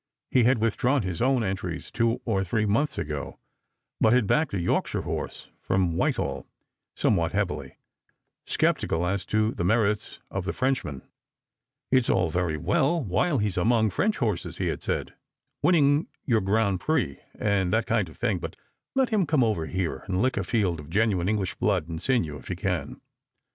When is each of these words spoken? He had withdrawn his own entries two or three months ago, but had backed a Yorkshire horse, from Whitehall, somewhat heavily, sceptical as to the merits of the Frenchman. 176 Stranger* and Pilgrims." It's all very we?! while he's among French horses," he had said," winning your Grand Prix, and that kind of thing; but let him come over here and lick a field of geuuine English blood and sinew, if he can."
He 0.31 0.45
had 0.45 0.57
withdrawn 0.57 1.03
his 1.03 1.21
own 1.21 1.43
entries 1.43 1.91
two 1.91 2.21
or 2.25 2.43
three 2.43 2.65
months 2.65 2.97
ago, 2.97 3.37
but 3.99 4.13
had 4.13 4.25
backed 4.25 4.55
a 4.55 4.59
Yorkshire 4.59 5.03
horse, 5.03 5.49
from 5.61 5.95
Whitehall, 5.95 6.47
somewhat 6.95 7.33
heavily, 7.33 7.77
sceptical 8.47 9.05
as 9.05 9.27
to 9.27 9.51
the 9.51 9.63
merits 9.63 10.19
of 10.31 10.45
the 10.45 10.53
Frenchman. 10.53 11.01
176 11.91 12.05
Stranger* 12.05 12.17
and 12.17 12.33
Pilgrims." 12.33 12.69
It's 12.71 12.71
all 12.73 12.93
very 12.97 12.97
we?! 13.03 13.09
while 13.11 13.37
he's 13.37 13.57
among 13.57 13.89
French 13.91 14.17
horses," 14.17 14.57
he 14.57 14.69
had 14.69 14.81
said," 14.81 15.13
winning 15.61 16.07
your 16.25 16.41
Grand 16.41 16.79
Prix, 16.79 17.19
and 17.37 17.71
that 17.71 17.85
kind 17.85 18.09
of 18.09 18.17
thing; 18.17 18.39
but 18.39 18.55
let 18.95 19.09
him 19.09 19.27
come 19.27 19.43
over 19.43 19.67
here 19.67 19.97
and 20.07 20.19
lick 20.19 20.35
a 20.35 20.43
field 20.43 20.79
of 20.79 20.89
geuuine 20.89 21.29
English 21.29 21.53
blood 21.57 21.87
and 21.87 22.01
sinew, 22.01 22.37
if 22.37 22.47
he 22.47 22.55
can." 22.55 22.99